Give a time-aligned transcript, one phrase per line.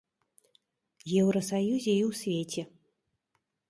[1.21, 2.61] Еўрасаюзе і ў свеце.